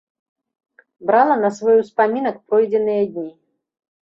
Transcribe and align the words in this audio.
Брала 1.09 1.35
на 1.43 1.49
свой 1.59 1.75
успамінак 1.83 2.35
пройдзеныя 2.47 3.03
дні. 3.11 3.31